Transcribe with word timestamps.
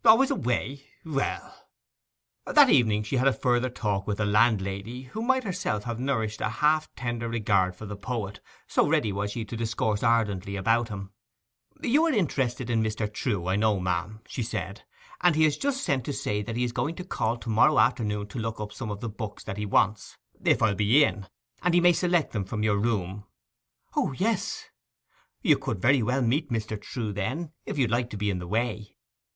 'Always 0.03 0.31
away? 0.31 0.83
Well...' 1.05 1.67
That 2.55 2.71
evening 2.71 3.03
she 3.03 3.17
had 3.17 3.27
a 3.27 3.31
further 3.31 3.69
talk 3.69 4.07
with 4.07 4.17
the 4.17 4.25
landlady, 4.25 5.03
who 5.03 5.21
might 5.21 5.43
herself 5.43 5.83
have 5.83 5.99
nourished 5.99 6.41
a 6.41 6.49
half 6.49 6.89
tender 6.95 7.29
regard 7.29 7.75
for 7.75 7.85
the 7.85 7.95
poet, 7.95 8.39
so 8.65 8.87
ready 8.87 9.11
was 9.11 9.29
she 9.29 9.45
to 9.45 9.55
discourse 9.55 10.01
ardently 10.01 10.55
about 10.55 10.89
him. 10.89 11.11
'You 11.83 12.05
are 12.05 12.11
interested 12.13 12.67
in 12.67 12.81
Mr. 12.81 13.07
Trewe, 13.07 13.47
I 13.47 13.55
know, 13.57 13.79
ma'am,' 13.79 14.21
she 14.27 14.41
said; 14.41 14.81
'and 15.21 15.35
he 15.35 15.43
has 15.43 15.55
just 15.55 15.83
sent 15.83 16.03
to 16.05 16.13
say 16.13 16.41
that 16.41 16.55
he 16.55 16.63
is 16.63 16.71
going 16.71 16.95
to 16.95 17.03
call 17.03 17.37
to 17.37 17.49
morrow 17.49 17.77
afternoon 17.77 18.25
to 18.29 18.39
look 18.39 18.59
up 18.59 18.73
some 18.73 18.89
books 18.89 19.43
of 19.43 19.43
his 19.43 19.43
that 19.43 19.57
he 19.57 19.67
wants, 19.67 20.17
if 20.43 20.63
I'll 20.63 20.73
be 20.73 21.03
in, 21.03 21.27
and 21.61 21.75
he 21.75 21.79
may 21.79 21.93
select 21.93 22.31
them 22.33 22.45
from 22.45 22.63
your 22.63 22.77
room?' 22.77 23.25
'O 23.95 24.13
yes!' 24.13 24.65
'You 25.43 25.59
could 25.59 25.79
very 25.79 26.01
well 26.01 26.23
meet 26.23 26.49
Mr 26.49 26.75
Trewe 26.81 27.13
then, 27.13 27.51
if 27.67 27.77
you'd 27.77 27.91
like 27.91 28.09
to 28.09 28.17
be 28.17 28.31
in 28.31 28.39
the 28.39 28.47
way! 28.47 28.95